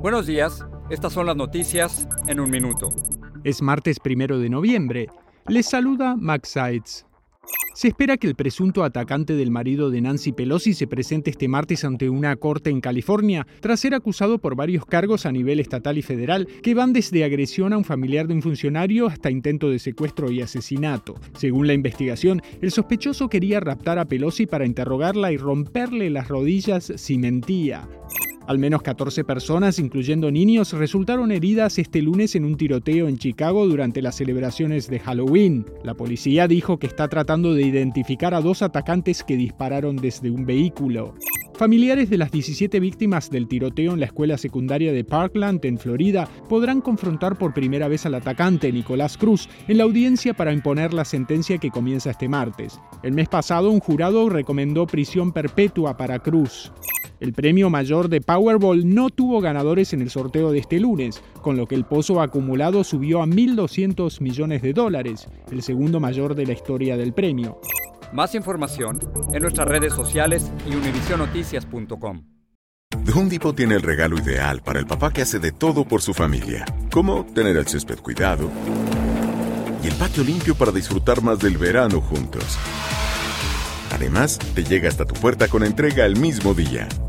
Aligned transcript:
Buenos 0.00 0.28
días, 0.28 0.64
estas 0.90 1.12
son 1.12 1.26
las 1.26 1.34
noticias 1.34 2.06
en 2.28 2.38
un 2.38 2.48
minuto. 2.50 2.88
Es 3.42 3.60
martes 3.60 3.98
primero 3.98 4.38
de 4.38 4.48
noviembre. 4.48 5.08
Les 5.48 5.66
saluda 5.66 6.14
Max 6.14 6.50
Seitz. 6.50 7.04
Se 7.74 7.88
espera 7.88 8.16
que 8.16 8.28
el 8.28 8.36
presunto 8.36 8.84
atacante 8.84 9.34
del 9.34 9.50
marido 9.50 9.90
de 9.90 10.00
Nancy 10.00 10.30
Pelosi 10.30 10.72
se 10.74 10.86
presente 10.86 11.30
este 11.30 11.48
martes 11.48 11.84
ante 11.84 12.08
una 12.08 12.36
corte 12.36 12.70
en 12.70 12.80
California 12.80 13.44
tras 13.58 13.80
ser 13.80 13.92
acusado 13.92 14.38
por 14.38 14.54
varios 14.54 14.86
cargos 14.86 15.26
a 15.26 15.32
nivel 15.32 15.58
estatal 15.58 15.98
y 15.98 16.02
federal 16.02 16.46
que 16.62 16.74
van 16.74 16.92
desde 16.92 17.24
agresión 17.24 17.72
a 17.72 17.78
un 17.78 17.84
familiar 17.84 18.28
de 18.28 18.34
un 18.34 18.42
funcionario 18.42 19.08
hasta 19.08 19.32
intento 19.32 19.68
de 19.68 19.80
secuestro 19.80 20.30
y 20.30 20.42
asesinato. 20.42 21.16
Según 21.34 21.66
la 21.66 21.74
investigación, 21.74 22.40
el 22.60 22.70
sospechoso 22.70 23.28
quería 23.28 23.58
raptar 23.58 23.98
a 23.98 24.04
Pelosi 24.04 24.46
para 24.46 24.64
interrogarla 24.64 25.32
y 25.32 25.36
romperle 25.36 26.08
las 26.08 26.28
rodillas 26.28 26.92
si 26.94 27.18
mentía. 27.18 27.88
Al 28.48 28.58
menos 28.58 28.80
14 28.80 29.24
personas, 29.24 29.78
incluyendo 29.78 30.30
niños, 30.30 30.72
resultaron 30.72 31.32
heridas 31.32 31.78
este 31.78 32.00
lunes 32.00 32.34
en 32.34 32.46
un 32.46 32.56
tiroteo 32.56 33.06
en 33.06 33.18
Chicago 33.18 33.66
durante 33.66 34.00
las 34.00 34.16
celebraciones 34.16 34.88
de 34.88 35.00
Halloween. 35.00 35.66
La 35.84 35.92
policía 35.92 36.48
dijo 36.48 36.78
que 36.78 36.86
está 36.86 37.08
tratando 37.08 37.52
de 37.52 37.64
identificar 37.64 38.32
a 38.32 38.40
dos 38.40 38.62
atacantes 38.62 39.22
que 39.22 39.36
dispararon 39.36 39.96
desde 39.96 40.30
un 40.30 40.46
vehículo. 40.46 41.14
Familiares 41.58 42.08
de 42.08 42.16
las 42.16 42.30
17 42.30 42.80
víctimas 42.80 43.28
del 43.28 43.48
tiroteo 43.48 43.92
en 43.92 44.00
la 44.00 44.06
escuela 44.06 44.38
secundaria 44.38 44.94
de 44.94 45.04
Parkland, 45.04 45.62
en 45.66 45.76
Florida, 45.76 46.26
podrán 46.48 46.80
confrontar 46.80 47.36
por 47.36 47.52
primera 47.52 47.86
vez 47.86 48.06
al 48.06 48.14
atacante, 48.14 48.72
Nicolás 48.72 49.18
Cruz, 49.18 49.46
en 49.68 49.76
la 49.76 49.84
audiencia 49.84 50.32
para 50.32 50.54
imponer 50.54 50.94
la 50.94 51.04
sentencia 51.04 51.58
que 51.58 51.70
comienza 51.70 52.12
este 52.12 52.30
martes. 52.30 52.80
El 53.02 53.12
mes 53.12 53.28
pasado, 53.28 53.70
un 53.70 53.80
jurado 53.80 54.30
recomendó 54.30 54.86
prisión 54.86 55.32
perpetua 55.32 55.98
para 55.98 56.20
Cruz. 56.20 56.72
El 57.20 57.32
premio 57.32 57.68
mayor 57.68 58.08
de 58.08 58.20
Powerball 58.20 58.94
no 58.94 59.10
tuvo 59.10 59.40
ganadores 59.40 59.92
en 59.92 60.02
el 60.02 60.10
sorteo 60.10 60.52
de 60.52 60.60
este 60.60 60.78
lunes, 60.78 61.20
con 61.42 61.56
lo 61.56 61.66
que 61.66 61.74
el 61.74 61.84
pozo 61.84 62.20
acumulado 62.20 62.84
subió 62.84 63.22
a 63.22 63.26
1.200 63.26 64.20
millones 64.20 64.62
de 64.62 64.72
dólares, 64.72 65.28
el 65.50 65.62
segundo 65.62 65.98
mayor 65.98 66.36
de 66.36 66.46
la 66.46 66.52
historia 66.52 66.96
del 66.96 67.12
premio. 67.12 67.60
Más 68.12 68.34
información 68.34 69.00
en 69.32 69.42
nuestras 69.42 69.66
redes 69.66 69.92
sociales 69.92 70.52
y 70.70 70.74
univisionoticias.com. 70.74 72.22
The 73.04 73.12
Home 73.12 73.30
Depot 73.30 73.54
tiene 73.54 73.74
el 73.74 73.82
regalo 73.82 74.16
ideal 74.16 74.62
para 74.62 74.78
el 74.78 74.86
papá 74.86 75.12
que 75.12 75.22
hace 75.22 75.38
de 75.38 75.50
todo 75.52 75.84
por 75.84 76.00
su 76.00 76.14
familia, 76.14 76.64
como 76.90 77.26
tener 77.26 77.56
el 77.56 77.66
césped 77.66 77.98
cuidado 77.98 78.50
y 79.82 79.88
el 79.88 79.94
patio 79.94 80.24
limpio 80.24 80.54
para 80.54 80.72
disfrutar 80.72 81.22
más 81.22 81.38
del 81.38 81.58
verano 81.58 82.00
juntos. 82.00 82.58
Además, 83.92 84.38
te 84.54 84.62
llega 84.62 84.88
hasta 84.88 85.04
tu 85.04 85.14
puerta 85.14 85.48
con 85.48 85.64
entrega 85.64 86.06
el 86.06 86.16
mismo 86.16 86.54
día. 86.54 86.88